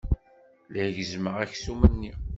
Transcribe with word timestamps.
La 0.71 0.85
gezzmeɣ 0.95 1.35
aksum-nni. 1.43 2.11